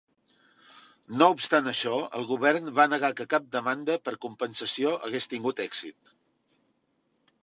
[1.17, 6.11] No obstant això, el govern va negar que cap demanda per compensació hagués tingut èxit.